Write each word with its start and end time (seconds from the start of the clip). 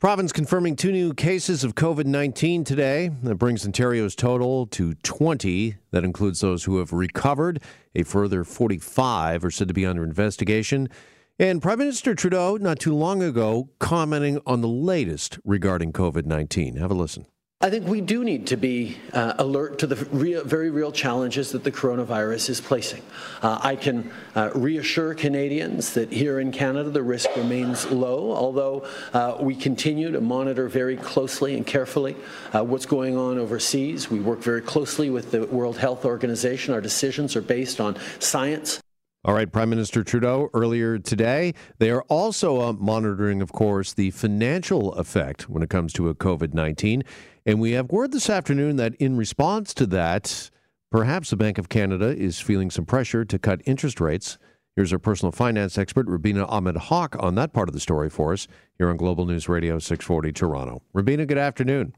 Province 0.00 0.30
confirming 0.30 0.76
two 0.76 0.92
new 0.92 1.12
cases 1.12 1.64
of 1.64 1.74
COVID 1.74 2.04
19 2.04 2.62
today. 2.62 3.10
That 3.24 3.34
brings 3.34 3.66
Ontario's 3.66 4.14
total 4.14 4.64
to 4.68 4.94
20. 4.94 5.74
That 5.90 6.04
includes 6.04 6.38
those 6.40 6.62
who 6.62 6.78
have 6.78 6.92
recovered. 6.92 7.60
A 7.96 8.04
further 8.04 8.44
45 8.44 9.44
are 9.44 9.50
said 9.50 9.66
to 9.66 9.74
be 9.74 9.84
under 9.84 10.04
investigation. 10.04 10.88
And 11.36 11.60
Prime 11.60 11.80
Minister 11.80 12.14
Trudeau, 12.14 12.58
not 12.58 12.78
too 12.78 12.94
long 12.94 13.24
ago, 13.24 13.70
commenting 13.80 14.40
on 14.46 14.60
the 14.60 14.68
latest 14.68 15.40
regarding 15.44 15.92
COVID 15.92 16.26
19. 16.26 16.76
Have 16.76 16.92
a 16.92 16.94
listen. 16.94 17.26
I 17.60 17.70
think 17.70 17.88
we 17.88 18.00
do 18.00 18.22
need 18.22 18.46
to 18.48 18.56
be 18.56 18.98
uh, 19.12 19.34
alert 19.36 19.80
to 19.80 19.88
the 19.88 19.96
real, 20.12 20.44
very 20.44 20.70
real 20.70 20.92
challenges 20.92 21.50
that 21.50 21.64
the 21.64 21.72
coronavirus 21.72 22.50
is 22.50 22.60
placing. 22.60 23.02
Uh, 23.42 23.58
I 23.60 23.74
can 23.74 24.12
uh, 24.36 24.52
reassure 24.54 25.12
Canadians 25.12 25.94
that 25.94 26.12
here 26.12 26.38
in 26.38 26.52
Canada 26.52 26.88
the 26.90 27.02
risk 27.02 27.28
remains 27.34 27.90
low, 27.90 28.30
although 28.30 28.86
uh, 29.12 29.38
we 29.40 29.56
continue 29.56 30.12
to 30.12 30.20
monitor 30.20 30.68
very 30.68 30.96
closely 30.96 31.56
and 31.56 31.66
carefully 31.66 32.14
uh, 32.54 32.62
what's 32.62 32.86
going 32.86 33.16
on 33.16 33.38
overseas. 33.38 34.08
We 34.08 34.20
work 34.20 34.38
very 34.38 34.62
closely 34.62 35.10
with 35.10 35.32
the 35.32 35.44
World 35.46 35.78
Health 35.78 36.04
Organization. 36.04 36.74
Our 36.74 36.80
decisions 36.80 37.34
are 37.34 37.42
based 37.42 37.80
on 37.80 37.96
science. 38.20 38.80
All 39.28 39.34
right, 39.34 39.52
Prime 39.52 39.68
Minister 39.68 40.02
Trudeau 40.02 40.48
earlier 40.54 40.98
today. 40.98 41.52
They 41.76 41.90
are 41.90 42.00
also 42.04 42.62
uh, 42.62 42.72
monitoring, 42.72 43.42
of 43.42 43.52
course, 43.52 43.92
the 43.92 44.10
financial 44.10 44.94
effect 44.94 45.50
when 45.50 45.62
it 45.62 45.68
comes 45.68 45.92
to 45.92 46.08
a 46.08 46.14
COVID 46.14 46.54
19. 46.54 47.04
And 47.44 47.60
we 47.60 47.72
have 47.72 47.92
word 47.92 48.12
this 48.12 48.30
afternoon 48.30 48.76
that 48.76 48.94
in 48.94 49.18
response 49.18 49.74
to 49.74 49.86
that, 49.88 50.48
perhaps 50.90 51.28
the 51.28 51.36
Bank 51.36 51.58
of 51.58 51.68
Canada 51.68 52.06
is 52.06 52.40
feeling 52.40 52.70
some 52.70 52.86
pressure 52.86 53.22
to 53.26 53.38
cut 53.38 53.60
interest 53.66 54.00
rates. 54.00 54.38
Here's 54.76 54.94
our 54.94 54.98
personal 54.98 55.30
finance 55.30 55.76
expert, 55.76 56.06
Rubina 56.06 56.46
Ahmed 56.46 56.78
Haq, 56.78 57.14
on 57.22 57.34
that 57.34 57.52
part 57.52 57.68
of 57.68 57.74
the 57.74 57.80
story 57.80 58.08
for 58.08 58.32
us 58.32 58.48
here 58.78 58.88
on 58.88 58.96
Global 58.96 59.26
News 59.26 59.46
Radio 59.46 59.78
640 59.78 60.32
Toronto. 60.32 60.80
Rubina, 60.94 61.26
good 61.26 61.36
afternoon. 61.36 61.92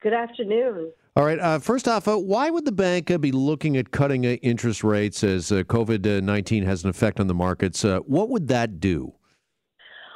Good 0.00 0.12
afternoon. 0.12 0.92
All 1.16 1.24
right. 1.24 1.38
Uh, 1.40 1.58
first 1.58 1.88
off, 1.88 2.06
uh, 2.06 2.16
why 2.16 2.48
would 2.50 2.64
the 2.64 2.72
bank 2.72 3.10
uh, 3.10 3.18
be 3.18 3.32
looking 3.32 3.76
at 3.76 3.90
cutting 3.90 4.24
uh, 4.24 4.30
interest 4.42 4.84
rates 4.84 5.24
as 5.24 5.50
uh, 5.50 5.64
COVID 5.64 6.22
19 6.22 6.62
has 6.62 6.84
an 6.84 6.90
effect 6.90 7.18
on 7.18 7.26
the 7.26 7.34
markets? 7.34 7.84
Uh, 7.84 7.98
what 8.00 8.28
would 8.28 8.46
that 8.48 8.78
do? 8.78 9.12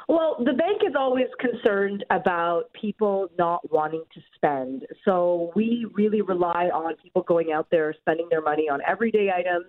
Well, 0.07 0.37
the 0.39 0.53
bank 0.53 0.81
is 0.87 0.93
always 0.97 1.27
concerned 1.39 2.05
about 2.09 2.71
people 2.79 3.27
not 3.37 3.69
wanting 3.71 4.03
to 4.13 4.21
spend. 4.35 4.85
So 5.03 5.51
we 5.55 5.85
really 5.93 6.21
rely 6.21 6.69
on 6.73 6.95
people 7.01 7.23
going 7.23 7.51
out 7.51 7.67
there 7.69 7.93
spending 7.99 8.27
their 8.29 8.41
money 8.41 8.69
on 8.69 8.79
everyday 8.87 9.31
items, 9.31 9.65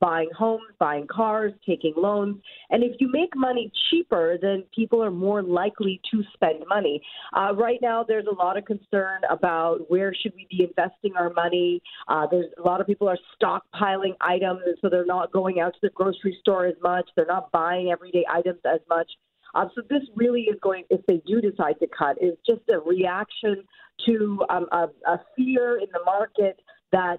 buying 0.00 0.28
homes, 0.36 0.64
buying 0.78 1.06
cars, 1.06 1.52
taking 1.66 1.94
loans. 1.96 2.36
And 2.70 2.82
if 2.82 2.92
you 3.00 3.10
make 3.10 3.34
money 3.34 3.70
cheaper, 3.90 4.36
then 4.40 4.64
people 4.74 5.02
are 5.02 5.10
more 5.10 5.42
likely 5.42 6.00
to 6.10 6.22
spend 6.34 6.64
money. 6.68 7.00
Uh, 7.36 7.54
right 7.54 7.78
now, 7.80 8.04
there's 8.06 8.26
a 8.30 8.34
lot 8.34 8.56
of 8.56 8.64
concern 8.64 9.20
about 9.30 9.90
where 9.90 10.14
should 10.14 10.32
we 10.34 10.46
be 10.50 10.64
investing 10.64 11.16
our 11.16 11.32
money. 11.32 11.80
Uh, 12.08 12.26
there's 12.30 12.50
a 12.58 12.62
lot 12.62 12.80
of 12.80 12.86
people 12.86 13.08
are 13.08 13.18
stockpiling 13.40 14.14
items, 14.20 14.60
and 14.66 14.76
so 14.80 14.88
they're 14.88 15.06
not 15.06 15.32
going 15.32 15.60
out 15.60 15.72
to 15.72 15.78
the 15.82 15.90
grocery 15.90 16.36
store 16.40 16.66
as 16.66 16.76
much. 16.82 17.08
They're 17.16 17.26
not 17.26 17.50
buying 17.52 17.90
everyday 17.90 18.24
items 18.30 18.60
as 18.64 18.80
much. 18.88 19.10
Um, 19.54 19.70
so 19.74 19.82
this 19.88 20.02
really 20.16 20.42
is 20.42 20.56
going, 20.62 20.84
if 20.90 21.00
they 21.06 21.22
do 21.26 21.40
decide 21.40 21.78
to 21.80 21.86
cut, 21.96 22.16
is 22.20 22.36
just 22.44 22.62
a 22.68 22.80
reaction 22.80 23.62
to 24.06 24.44
um, 24.50 24.66
a, 24.72 24.88
a 25.06 25.20
fear 25.36 25.78
in 25.78 25.86
the 25.92 26.00
market 26.04 26.58
that 26.90 27.18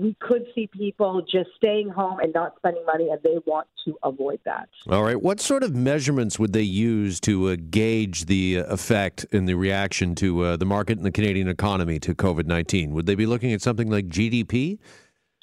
we 0.00 0.16
could 0.20 0.46
see 0.54 0.68
people 0.68 1.22
just 1.22 1.50
staying 1.56 1.88
home 1.88 2.18
and 2.20 2.32
not 2.32 2.54
spending 2.56 2.84
money, 2.86 3.08
and 3.10 3.20
they 3.22 3.38
want 3.46 3.66
to 3.84 3.96
avoid 4.02 4.40
that. 4.44 4.68
All 4.88 5.02
right. 5.02 5.20
What 5.20 5.40
sort 5.40 5.62
of 5.62 5.74
measurements 5.74 6.38
would 6.38 6.52
they 6.52 6.62
use 6.62 7.20
to 7.20 7.48
uh, 7.48 7.56
gauge 7.70 8.26
the 8.26 8.60
uh, 8.60 8.64
effect 8.64 9.26
and 9.32 9.48
the 9.48 9.54
reaction 9.54 10.14
to 10.16 10.42
uh, 10.42 10.56
the 10.56 10.64
market 10.64 10.96
and 10.96 11.06
the 11.06 11.12
Canadian 11.12 11.48
economy 11.48 11.98
to 12.00 12.14
COVID 12.14 12.46
19? 12.46 12.92
Would 12.92 13.06
they 13.06 13.14
be 13.14 13.26
looking 13.26 13.52
at 13.52 13.62
something 13.62 13.90
like 13.90 14.08
GDP? 14.08 14.78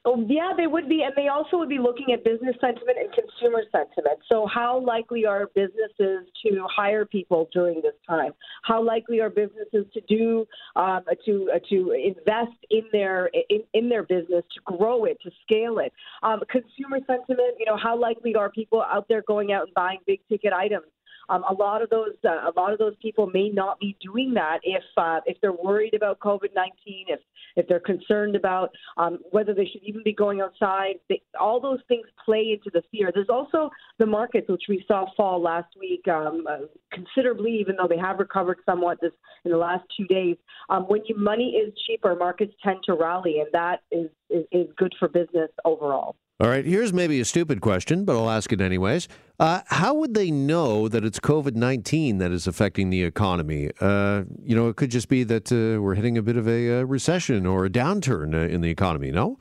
Oh, 0.03 0.25
yeah, 0.27 0.53
they 0.57 0.65
would 0.65 0.89
be. 0.89 1.03
And 1.03 1.13
they 1.15 1.27
also 1.27 1.57
would 1.57 1.69
be 1.69 1.77
looking 1.77 2.07
at 2.11 2.23
business 2.23 2.55
sentiment 2.59 2.97
and 2.97 3.09
consumer 3.13 3.61
sentiment. 3.71 4.17
So, 4.27 4.47
how 4.51 4.83
likely 4.83 5.27
are 5.27 5.47
businesses 5.53 6.27
to 6.43 6.65
hire 6.75 7.05
people 7.05 7.49
during 7.53 7.81
this 7.83 7.93
time? 8.09 8.31
How 8.63 8.83
likely 8.83 9.19
are 9.19 9.29
businesses 9.29 9.85
to 9.93 10.01
do, 10.09 10.47
um, 10.75 11.01
to, 11.25 11.51
uh, 11.53 11.59
to 11.69 11.91
invest 11.91 12.57
in 12.71 12.81
their, 12.91 13.29
in, 13.49 13.61
in 13.75 13.89
their 13.89 14.01
business, 14.01 14.43
to 14.55 14.75
grow 14.75 15.05
it, 15.05 15.19
to 15.21 15.29
scale 15.43 15.77
it? 15.77 15.93
Um, 16.23 16.39
consumer 16.49 16.97
sentiment, 17.05 17.57
you 17.59 17.67
know, 17.67 17.77
how 17.77 17.95
likely 17.95 18.33
are 18.33 18.49
people 18.49 18.81
out 18.81 19.05
there 19.07 19.21
going 19.27 19.51
out 19.51 19.67
and 19.67 19.73
buying 19.75 19.99
big 20.07 20.21
ticket 20.27 20.51
items? 20.51 20.85
Um, 21.31 21.43
a 21.49 21.53
lot 21.53 21.81
of 21.81 21.89
those 21.89 22.15
uh, 22.25 22.49
a 22.49 22.53
lot 22.55 22.73
of 22.73 22.79
those 22.79 22.95
people 23.01 23.27
may 23.33 23.49
not 23.49 23.79
be 23.79 23.95
doing 24.01 24.33
that 24.35 24.59
if 24.63 24.83
uh, 24.97 25.21
if 25.25 25.37
they're 25.41 25.53
worried 25.53 25.93
about 25.93 26.19
COVID 26.19 26.53
nineteen, 26.55 27.05
if 27.07 27.21
if 27.55 27.67
they're 27.67 27.79
concerned 27.79 28.35
about 28.35 28.69
um, 28.97 29.19
whether 29.31 29.53
they 29.53 29.65
should 29.65 29.83
even 29.83 30.03
be 30.03 30.13
going 30.13 30.41
outside. 30.41 30.95
They, 31.09 31.21
all 31.39 31.59
those 31.59 31.79
things 31.87 32.05
play 32.25 32.57
into 32.57 32.69
the 32.73 32.83
fear. 32.91 33.11
There's 33.13 33.29
also 33.29 33.69
the 33.97 34.05
markets, 34.05 34.49
which 34.49 34.63
we 34.69 34.83
saw 34.87 35.05
fall 35.15 35.41
last 35.41 35.73
week 35.79 36.05
um, 36.07 36.45
uh, 36.49 36.65
considerably, 36.91 37.51
even 37.59 37.75
though 37.77 37.87
they 37.87 37.97
have 37.97 38.19
recovered 38.19 38.57
somewhat 38.65 38.99
this 39.01 39.11
in 39.45 39.51
the 39.51 39.57
last 39.57 39.83
two 39.97 40.05
days. 40.07 40.35
Um, 40.69 40.83
when 40.83 41.01
money 41.15 41.51
is 41.51 41.73
cheaper, 41.87 42.15
markets 42.15 42.53
tend 42.63 42.79
to 42.85 42.93
rally, 42.93 43.39
and 43.39 43.49
that 43.53 43.79
is, 43.91 44.09
is, 44.29 44.45
is 44.51 44.67
good 44.77 44.93
for 44.99 45.07
business 45.07 45.49
overall. 45.65 46.15
All 46.41 46.49
right, 46.49 46.65
here's 46.65 46.91
maybe 46.91 47.19
a 47.19 47.25
stupid 47.25 47.61
question, 47.61 48.03
but 48.03 48.17
I'll 48.17 48.27
ask 48.27 48.51
it 48.51 48.61
anyways. 48.61 49.07
Uh, 49.39 49.61
how 49.67 49.93
would 49.93 50.15
they 50.15 50.31
know 50.31 50.87
that 50.87 51.05
it's 51.05 51.19
COVID 51.19 51.53
19 51.53 52.17
that 52.17 52.31
is 52.31 52.47
affecting 52.47 52.89
the 52.89 53.03
economy? 53.03 53.69
Uh, 53.79 54.23
you 54.43 54.55
know, 54.55 54.67
it 54.67 54.75
could 54.75 54.89
just 54.89 55.07
be 55.07 55.23
that 55.23 55.51
uh, 55.51 55.79
we're 55.79 55.93
hitting 55.93 56.17
a 56.17 56.23
bit 56.23 56.37
of 56.37 56.47
a 56.47 56.79
uh, 56.79 56.81
recession 56.81 57.45
or 57.45 57.65
a 57.65 57.69
downturn 57.69 58.33
uh, 58.33 58.51
in 58.51 58.61
the 58.61 58.71
economy, 58.71 59.11
no? 59.11 59.37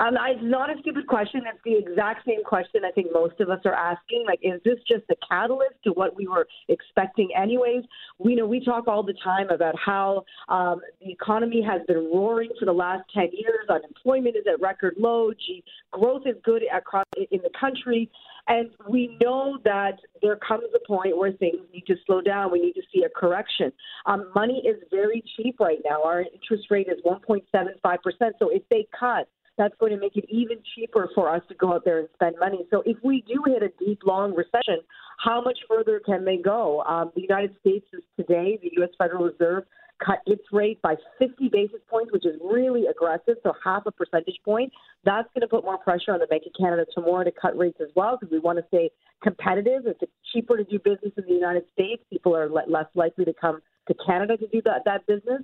Um, 0.00 0.16
it's 0.18 0.40
not 0.42 0.70
a 0.70 0.80
stupid 0.80 1.06
question. 1.06 1.42
It's 1.46 1.60
the 1.62 1.76
exact 1.76 2.24
same 2.26 2.42
question 2.42 2.82
I 2.86 2.90
think 2.90 3.08
most 3.12 3.38
of 3.38 3.50
us 3.50 3.60
are 3.66 3.74
asking. 3.74 4.24
Like, 4.26 4.40
is 4.42 4.60
this 4.64 4.78
just 4.88 5.04
a 5.10 5.14
catalyst 5.28 5.74
to 5.84 5.90
what 5.90 6.16
we 6.16 6.26
were 6.26 6.48
expecting, 6.68 7.28
anyways? 7.36 7.84
We 8.18 8.34
know 8.34 8.46
we 8.46 8.64
talk 8.64 8.88
all 8.88 9.02
the 9.02 9.14
time 9.22 9.50
about 9.50 9.74
how 9.78 10.24
um, 10.48 10.80
the 11.04 11.12
economy 11.12 11.62
has 11.62 11.82
been 11.86 12.10
roaring 12.12 12.50
for 12.58 12.64
the 12.64 12.72
last 12.72 13.02
ten 13.12 13.28
years. 13.32 13.68
Unemployment 13.68 14.36
is 14.36 14.44
at 14.50 14.58
record 14.62 14.94
low. 14.98 15.32
G- 15.32 15.62
growth 15.90 16.22
is 16.24 16.36
good 16.44 16.62
across 16.74 17.04
in 17.30 17.40
the 17.42 17.50
country, 17.60 18.10
and 18.48 18.70
we 18.88 19.18
know 19.20 19.58
that 19.64 19.98
there 20.22 20.36
comes 20.36 20.64
a 20.74 20.86
point 20.86 21.18
where 21.18 21.32
things 21.32 21.58
need 21.74 21.84
to 21.88 21.96
slow 22.06 22.22
down. 22.22 22.50
We 22.50 22.62
need 22.62 22.72
to 22.72 22.82
see 22.92 23.02
a 23.02 23.10
correction. 23.10 23.70
Um, 24.06 24.30
money 24.34 24.62
is 24.66 24.76
very 24.90 25.22
cheap 25.36 25.60
right 25.60 25.80
now. 25.84 26.02
Our 26.02 26.22
interest 26.22 26.70
rate 26.70 26.88
is 26.88 27.04
1.75 27.04 28.02
percent. 28.02 28.36
So 28.38 28.48
if 28.48 28.62
they 28.70 28.86
cut 28.98 29.28
that's 29.58 29.74
going 29.78 29.92
to 29.92 29.98
make 29.98 30.16
it 30.16 30.24
even 30.28 30.58
cheaper 30.74 31.08
for 31.14 31.34
us 31.34 31.42
to 31.48 31.54
go 31.54 31.74
out 31.74 31.84
there 31.84 31.98
and 31.98 32.08
spend 32.14 32.36
money. 32.40 32.66
So 32.70 32.82
if 32.86 32.96
we 33.04 33.22
do 33.26 33.42
hit 33.46 33.62
a 33.62 33.84
deep, 33.84 34.00
long 34.06 34.34
recession, 34.34 34.80
how 35.18 35.42
much 35.42 35.58
further 35.68 36.00
can 36.04 36.24
they 36.24 36.38
go? 36.38 36.82
Um, 36.82 37.10
the 37.14 37.22
United 37.22 37.54
States 37.60 37.86
is 37.92 38.02
today, 38.16 38.58
the 38.62 38.70
U.S. 38.78 38.90
Federal 38.98 39.24
Reserve 39.24 39.64
cut 40.04 40.20
its 40.26 40.42
rate 40.50 40.80
by 40.82 40.94
50 41.18 41.48
basis 41.52 41.80
points, 41.88 42.12
which 42.12 42.24
is 42.24 42.34
really 42.42 42.86
aggressive, 42.86 43.36
so 43.42 43.52
half 43.62 43.84
a 43.86 43.90
percentage 43.90 44.38
point. 44.44 44.72
That's 45.04 45.28
going 45.34 45.42
to 45.42 45.48
put 45.48 45.64
more 45.64 45.78
pressure 45.78 46.12
on 46.12 46.20
the 46.20 46.26
Bank 46.26 46.44
of 46.46 46.52
Canada 46.58 46.86
tomorrow 46.94 47.24
to 47.24 47.30
cut 47.30 47.56
rates 47.56 47.78
as 47.80 47.88
well 47.94 48.16
because 48.18 48.32
we 48.32 48.38
want 48.38 48.58
to 48.58 48.64
stay 48.68 48.90
competitive. 49.22 49.86
If 49.86 49.96
it's 50.00 50.12
cheaper 50.32 50.56
to 50.56 50.64
do 50.64 50.78
business 50.78 51.12
in 51.16 51.24
the 51.26 51.34
United 51.34 51.64
States, 51.72 52.02
people 52.10 52.34
are 52.36 52.48
less 52.48 52.86
likely 52.94 53.24
to 53.26 53.34
come 53.38 53.60
to 53.88 53.94
Canada 54.06 54.36
to 54.36 54.46
do 54.48 54.62
that, 54.64 54.82
that 54.86 55.06
business. 55.06 55.42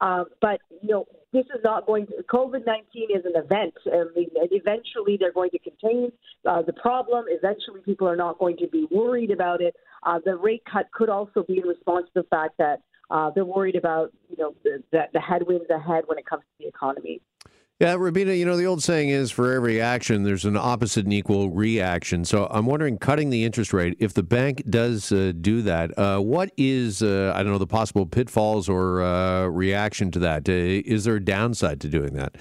Um, 0.00 0.26
but 0.40 0.60
you 0.82 0.90
know, 0.90 1.06
this 1.32 1.46
is 1.46 1.62
not 1.64 1.86
going 1.86 2.06
to. 2.08 2.22
COVID 2.30 2.66
nineteen 2.66 3.08
is 3.14 3.24
an 3.24 3.32
event. 3.34 3.74
I 3.86 4.04
mean, 4.14 4.28
eventually 4.34 5.16
they're 5.18 5.32
going 5.32 5.50
to 5.50 5.58
contain 5.58 6.12
uh, 6.46 6.62
the 6.62 6.74
problem. 6.74 7.24
Eventually, 7.28 7.80
people 7.84 8.06
are 8.06 8.16
not 8.16 8.38
going 8.38 8.56
to 8.58 8.66
be 8.68 8.86
worried 8.90 9.30
about 9.30 9.60
it. 9.62 9.74
Uh, 10.04 10.18
the 10.24 10.36
rate 10.36 10.62
cut 10.70 10.86
could 10.92 11.08
also 11.08 11.42
be 11.42 11.58
in 11.58 11.64
response 11.64 12.06
to 12.14 12.22
the 12.22 12.28
fact 12.28 12.58
that 12.58 12.80
uh, 13.10 13.30
they're 13.34 13.44
worried 13.44 13.76
about 13.76 14.12
you 14.28 14.36
know 14.36 14.54
the, 14.64 14.82
the, 14.92 15.04
the 15.14 15.20
headwinds 15.20 15.70
ahead 15.70 16.04
when 16.06 16.18
it 16.18 16.26
comes 16.26 16.42
to 16.42 16.64
the 16.64 16.68
economy. 16.68 17.20
Yeah, 17.78 17.94
Rubina, 17.96 18.32
you 18.32 18.46
know, 18.46 18.56
the 18.56 18.64
old 18.64 18.82
saying 18.82 19.10
is 19.10 19.30
for 19.30 19.52
every 19.52 19.82
action, 19.82 20.22
there's 20.22 20.46
an 20.46 20.56
opposite 20.56 21.04
and 21.04 21.12
equal 21.12 21.50
reaction. 21.50 22.24
So 22.24 22.48
I'm 22.50 22.64
wondering, 22.64 22.96
cutting 22.96 23.28
the 23.28 23.44
interest 23.44 23.74
rate, 23.74 23.98
if 23.98 24.14
the 24.14 24.22
bank 24.22 24.62
does 24.70 25.12
uh, 25.12 25.32
do 25.38 25.60
that, 25.60 25.98
uh, 25.98 26.18
what 26.20 26.50
is, 26.56 27.02
uh, 27.02 27.34
I 27.36 27.42
don't 27.42 27.52
know, 27.52 27.58
the 27.58 27.66
possible 27.66 28.06
pitfalls 28.06 28.70
or 28.70 29.02
uh, 29.02 29.48
reaction 29.48 30.10
to 30.12 30.18
that? 30.20 30.48
Uh, 30.48 30.52
is 30.52 31.04
there 31.04 31.16
a 31.16 31.20
downside 31.22 31.82
to 31.82 31.88
doing 31.88 32.14
that? 32.14 32.36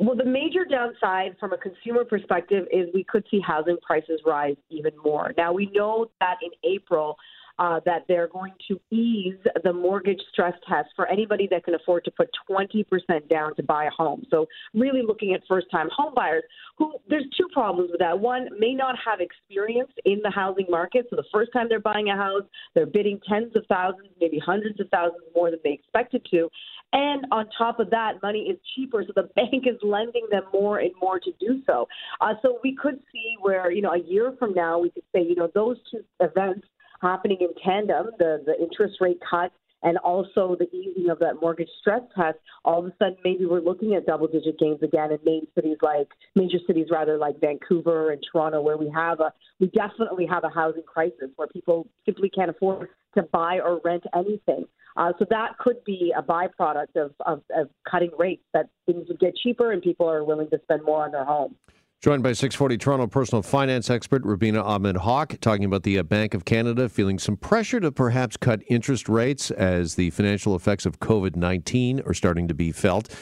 Well, 0.00 0.16
the 0.16 0.24
major 0.24 0.64
downside 0.64 1.36
from 1.38 1.52
a 1.52 1.58
consumer 1.58 2.04
perspective 2.04 2.66
is 2.72 2.88
we 2.92 3.04
could 3.04 3.24
see 3.30 3.38
housing 3.38 3.76
prices 3.80 4.20
rise 4.26 4.56
even 4.70 4.92
more. 5.04 5.34
Now, 5.36 5.52
we 5.52 5.70
know 5.72 6.10
that 6.18 6.38
in 6.42 6.50
April, 6.68 7.16
uh, 7.58 7.80
that 7.84 8.04
they're 8.08 8.28
going 8.28 8.52
to 8.68 8.80
ease 8.90 9.38
the 9.64 9.72
mortgage 9.72 10.20
stress 10.32 10.54
test 10.68 10.88
for 10.94 11.06
anybody 11.08 11.48
that 11.50 11.64
can 11.64 11.74
afford 11.74 12.04
to 12.04 12.10
put 12.10 12.28
20% 12.48 12.84
down 13.28 13.54
to 13.56 13.62
buy 13.62 13.84
a 13.84 13.90
home. 13.90 14.24
So, 14.30 14.46
really 14.74 15.02
looking 15.02 15.34
at 15.34 15.40
first 15.48 15.66
time 15.70 15.88
home 15.94 16.12
buyers 16.14 16.44
who 16.76 16.94
there's 17.08 17.26
two 17.36 17.48
problems 17.52 17.90
with 17.90 18.00
that. 18.00 18.18
One, 18.18 18.48
may 18.58 18.74
not 18.74 18.96
have 19.04 19.20
experience 19.20 19.90
in 20.04 20.20
the 20.22 20.30
housing 20.30 20.66
market. 20.70 21.06
So, 21.10 21.16
the 21.16 21.24
first 21.32 21.52
time 21.52 21.66
they're 21.68 21.80
buying 21.80 22.08
a 22.10 22.16
house, 22.16 22.44
they're 22.74 22.86
bidding 22.86 23.20
tens 23.28 23.54
of 23.56 23.64
thousands, 23.68 24.08
maybe 24.20 24.38
hundreds 24.38 24.80
of 24.80 24.88
thousands 24.90 25.22
more 25.34 25.50
than 25.50 25.60
they 25.64 25.72
expected 25.72 26.26
to. 26.30 26.48
And 26.92 27.26
on 27.32 27.48
top 27.56 27.80
of 27.80 27.90
that, 27.90 28.14
money 28.22 28.40
is 28.50 28.58
cheaper, 28.74 29.04
so 29.06 29.12
the 29.14 29.28
bank 29.36 29.64
is 29.66 29.76
lending 29.82 30.26
them 30.30 30.44
more 30.52 30.78
and 30.78 30.92
more 31.00 31.18
to 31.20 31.32
do 31.38 31.60
so. 31.66 31.86
Uh, 32.20 32.34
so 32.42 32.60
we 32.62 32.74
could 32.74 33.00
see 33.12 33.36
where, 33.40 33.70
you 33.70 33.82
know, 33.82 33.92
a 33.92 34.00
year 34.00 34.34
from 34.38 34.54
now, 34.54 34.78
we 34.78 34.90
could 34.90 35.02
say, 35.14 35.22
you 35.22 35.34
know, 35.34 35.50
those 35.54 35.76
two 35.90 36.00
events 36.20 36.66
happening 37.00 37.38
in 37.40 37.48
tandem, 37.64 38.10
the, 38.18 38.42
the 38.46 38.60
interest 38.60 38.96
rate 39.00 39.18
cut 39.28 39.52
and 39.82 39.96
also 39.98 40.56
the 40.58 40.68
easing 40.76 41.08
of 41.10 41.18
that 41.20 41.34
mortgage 41.40 41.68
stress 41.80 42.02
test, 42.16 42.38
all 42.64 42.80
of 42.80 42.86
a 42.86 42.92
sudden 42.98 43.16
maybe 43.24 43.46
we're 43.46 43.60
looking 43.60 43.94
at 43.94 44.06
double 44.06 44.26
digit 44.26 44.58
gains 44.58 44.82
again 44.82 45.12
in 45.12 45.18
main 45.24 45.46
cities 45.54 45.76
like 45.82 46.08
major 46.34 46.58
cities 46.66 46.86
rather 46.90 47.16
like 47.16 47.40
Vancouver 47.40 48.10
and 48.10 48.22
Toronto 48.32 48.60
where 48.60 48.76
we 48.76 48.90
have 48.94 49.20
a 49.20 49.32
we 49.60 49.68
definitely 49.68 50.26
have 50.26 50.44
a 50.44 50.48
housing 50.48 50.82
crisis 50.82 51.30
where 51.36 51.48
people 51.48 51.86
simply 52.04 52.28
can't 52.28 52.50
afford 52.50 52.88
to 53.16 53.22
buy 53.22 53.60
or 53.60 53.80
rent 53.84 54.04
anything. 54.16 54.64
Uh, 54.96 55.12
so 55.18 55.24
that 55.30 55.56
could 55.58 55.82
be 55.84 56.12
a 56.16 56.22
byproduct 56.22 56.96
of, 56.96 57.12
of, 57.24 57.40
of 57.54 57.68
cutting 57.88 58.10
rates 58.18 58.42
that 58.52 58.68
things 58.84 59.06
would 59.08 59.20
get 59.20 59.36
cheaper 59.36 59.70
and 59.70 59.80
people 59.80 60.10
are 60.10 60.24
willing 60.24 60.50
to 60.50 60.58
spend 60.64 60.82
more 60.84 61.04
on 61.04 61.12
their 61.12 61.24
home. 61.24 61.54
Joined 62.00 62.22
by 62.22 62.32
640 62.32 62.78
Toronto 62.78 63.08
personal 63.08 63.42
finance 63.42 63.90
expert 63.90 64.22
Rubina 64.22 64.62
Ahmed 64.62 64.98
Haq, 64.98 65.40
talking 65.40 65.64
about 65.64 65.82
the 65.82 65.98
uh, 65.98 66.04
Bank 66.04 66.32
of 66.32 66.44
Canada 66.44 66.88
feeling 66.88 67.18
some 67.18 67.36
pressure 67.36 67.80
to 67.80 67.90
perhaps 67.90 68.36
cut 68.36 68.62
interest 68.68 69.08
rates 69.08 69.50
as 69.50 69.96
the 69.96 70.10
financial 70.10 70.54
effects 70.54 70.86
of 70.86 71.00
COVID 71.00 71.34
19 71.34 72.02
are 72.06 72.14
starting 72.14 72.46
to 72.46 72.54
be 72.54 72.70
felt. 72.70 73.12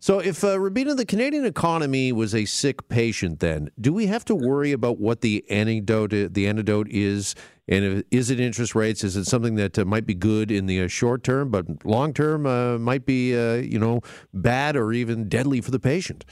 So, 0.00 0.18
if 0.18 0.44
uh, 0.44 0.60
Rubina, 0.60 0.94
the 0.94 1.06
Canadian 1.06 1.46
economy 1.46 2.12
was 2.12 2.34
a 2.34 2.44
sick 2.44 2.86
patient, 2.90 3.40
then 3.40 3.70
do 3.80 3.94
we 3.94 4.04
have 4.08 4.26
to 4.26 4.34
worry 4.34 4.72
about 4.72 4.98
what 4.98 5.22
the 5.22 5.42
antidote 5.48 6.34
the 6.34 6.46
antidote 6.46 6.88
is? 6.90 7.34
And 7.68 7.84
if, 7.86 8.04
is 8.10 8.28
it 8.28 8.38
interest 8.38 8.74
rates? 8.74 9.02
Is 9.02 9.16
it 9.16 9.24
something 9.24 9.54
that 9.54 9.78
uh, 9.78 9.86
might 9.86 10.04
be 10.04 10.14
good 10.14 10.50
in 10.50 10.66
the 10.66 10.82
uh, 10.82 10.88
short 10.88 11.24
term, 11.24 11.48
but 11.48 11.86
long 11.86 12.12
term 12.12 12.44
uh, 12.44 12.76
might 12.76 13.06
be 13.06 13.34
uh, 13.34 13.54
you 13.54 13.78
know 13.78 14.02
bad 14.34 14.76
or 14.76 14.92
even 14.92 15.26
deadly 15.30 15.62
for 15.62 15.70
the 15.70 15.80
patient? 15.80 16.26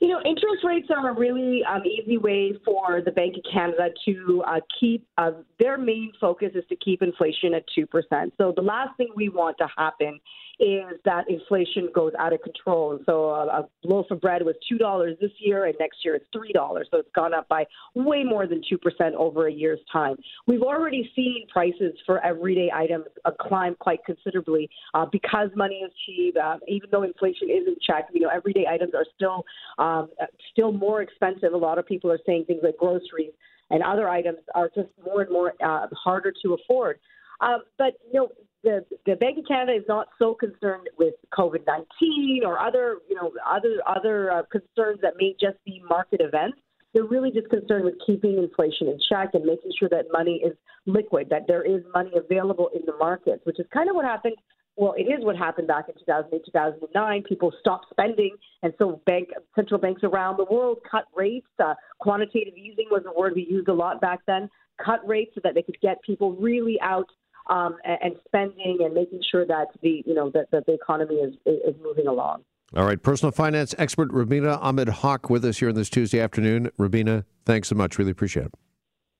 You 0.00 0.08
know, 0.08 0.20
interest 0.24 0.64
rates 0.64 0.88
are 0.96 1.10
a 1.10 1.14
really 1.14 1.62
um, 1.64 1.82
easy 1.84 2.18
way 2.18 2.52
for 2.64 3.02
the 3.04 3.10
Bank 3.10 3.34
of 3.36 3.42
Canada 3.52 3.88
to 4.04 4.44
uh, 4.46 4.60
keep 4.78 5.06
uh, 5.18 5.32
their 5.58 5.76
main 5.76 6.12
focus 6.20 6.50
is 6.54 6.64
to 6.68 6.76
keep 6.76 7.02
inflation 7.02 7.52
at 7.54 7.64
2%. 7.76 8.32
So 8.38 8.52
the 8.54 8.62
last 8.62 8.96
thing 8.96 9.08
we 9.16 9.28
want 9.28 9.58
to 9.58 9.66
happen 9.76 10.20
is 10.60 10.98
that 11.04 11.24
inflation 11.28 11.88
goes 11.94 12.12
out 12.18 12.32
of 12.32 12.42
control. 12.42 12.92
And 12.92 13.00
so 13.06 13.30
a, 13.30 13.46
a 13.46 13.68
loaf 13.84 14.06
of 14.10 14.20
bread 14.20 14.42
was 14.42 14.54
$2 14.70 15.20
this 15.20 15.30
year, 15.38 15.66
and 15.66 15.74
next 15.78 15.98
year 16.04 16.16
it's 16.16 16.26
$3. 16.34 16.52
So 16.90 16.98
it's 16.98 17.08
gone 17.14 17.34
up 17.34 17.48
by 17.48 17.64
way 17.94 18.24
more 18.24 18.46
than 18.46 18.60
2% 18.60 19.12
over 19.14 19.46
a 19.46 19.52
year's 19.52 19.80
time. 19.92 20.16
We've 20.46 20.62
already 20.62 21.10
seen 21.14 21.46
prices 21.52 21.94
for 22.04 22.24
everyday 22.24 22.70
items 22.74 23.06
uh, 23.24 23.30
climb 23.40 23.76
quite 23.78 24.04
considerably 24.04 24.68
uh, 24.94 25.06
because 25.10 25.50
money 25.54 25.76
is 25.76 25.92
cheap. 26.06 26.36
Uh, 26.42 26.56
even 26.66 26.88
though 26.90 27.02
inflation 27.02 27.48
is 27.50 27.66
in 27.66 27.76
check, 27.86 28.08
you 28.12 28.20
know, 28.20 28.28
everyday 28.28 28.66
items 28.66 28.92
are 28.94 29.06
still 29.14 29.44
um, 29.78 30.08
still 30.52 30.72
more 30.72 31.02
expensive. 31.02 31.52
A 31.52 31.56
lot 31.56 31.78
of 31.78 31.86
people 31.86 32.10
are 32.10 32.18
saying 32.26 32.44
things 32.46 32.60
like 32.62 32.76
groceries 32.76 33.32
and 33.70 33.82
other 33.82 34.08
items 34.08 34.38
are 34.54 34.70
just 34.74 34.88
more 35.04 35.22
and 35.22 35.30
more 35.30 35.54
uh, 35.64 35.86
harder 35.92 36.32
to 36.42 36.54
afford. 36.54 36.98
Uh, 37.40 37.58
but 37.76 37.94
you 38.12 38.20
know, 38.20 38.28
the 38.64 38.84
the 39.06 39.16
Bank 39.16 39.38
of 39.38 39.44
Canada 39.46 39.76
is 39.76 39.84
not 39.88 40.08
so 40.18 40.34
concerned 40.34 40.88
with 40.98 41.14
COVID 41.36 41.66
nineteen 41.66 42.42
or 42.44 42.58
other 42.58 42.98
you 43.08 43.14
know 43.14 43.32
other 43.46 43.80
other 43.86 44.30
uh, 44.32 44.42
concerns 44.50 45.00
that 45.02 45.14
may 45.18 45.34
just 45.40 45.56
be 45.64 45.82
market 45.88 46.20
events. 46.20 46.58
They're 46.94 47.04
really 47.04 47.30
just 47.30 47.48
concerned 47.50 47.84
with 47.84 47.94
keeping 48.04 48.38
inflation 48.38 48.88
in 48.88 48.98
check 49.08 49.30
and 49.34 49.44
making 49.44 49.72
sure 49.78 49.90
that 49.90 50.06
money 50.10 50.42
is 50.44 50.56
liquid, 50.86 51.28
that 51.30 51.46
there 51.46 51.62
is 51.62 51.82
money 51.94 52.12
available 52.16 52.70
in 52.74 52.80
the 52.86 52.96
markets, 52.96 53.44
which 53.44 53.60
is 53.60 53.66
kind 53.72 53.90
of 53.90 53.94
what 53.94 54.06
happened. 54.06 54.36
Well, 54.76 54.94
it 54.96 55.02
is 55.02 55.24
what 55.24 55.36
happened 55.36 55.66
back 55.66 55.88
in 55.88 55.94
2008, 56.06 56.40
2009. 56.46 57.22
People 57.24 57.52
stopped 57.60 57.86
spending, 57.90 58.36
and 58.62 58.72
so 58.78 59.02
bank 59.06 59.28
central 59.54 59.80
banks 59.80 60.02
around 60.02 60.38
the 60.38 60.44
world 60.44 60.78
cut 60.88 61.04
rates. 61.14 61.48
Uh, 61.58 61.74
quantitative 61.98 62.54
easing 62.56 62.86
was 62.90 63.02
a 63.06 63.18
word 63.18 63.34
we 63.34 63.44
used 63.44 63.68
a 63.68 63.72
lot 63.72 64.00
back 64.00 64.20
then. 64.26 64.48
Cut 64.82 65.06
rates 65.06 65.32
so 65.34 65.40
that 65.44 65.54
they 65.54 65.62
could 65.62 65.80
get 65.80 66.00
people 66.02 66.32
really 66.36 66.78
out 66.80 67.08
um, 67.48 67.76
and, 67.84 68.14
spending 68.26 68.78
and 68.80 68.94
making 68.94 69.22
sure 69.30 69.46
that 69.46 69.68
the 69.82 70.02
you 70.06 70.14
know 70.14 70.30
that, 70.30 70.50
that 70.50 70.66
the 70.66 70.72
economy 70.72 71.16
is 71.16 71.34
is 71.46 71.74
moving 71.82 72.06
along. 72.06 72.42
All 72.76 72.84
right, 72.84 73.02
personal 73.02 73.32
finance 73.32 73.74
expert 73.78 74.12
Rubina 74.12 74.58
Ahmed 74.60 74.88
Haq 74.88 75.30
with 75.30 75.44
us 75.44 75.58
here 75.58 75.70
on 75.70 75.74
this 75.74 75.88
Tuesday 75.88 76.20
afternoon. 76.20 76.70
Rubina, 76.76 77.24
thanks 77.46 77.68
so 77.68 77.74
much. 77.74 77.98
Really 77.98 78.10
appreciate 78.10 78.46
it. 78.46 78.54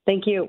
Thank 0.07 0.27
you. 0.27 0.49